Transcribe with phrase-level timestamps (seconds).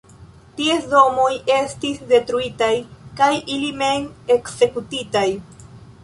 [0.59, 2.69] Ties domoj estis detruitaj
[3.19, 5.27] kaj ili mem ekzekutitaj.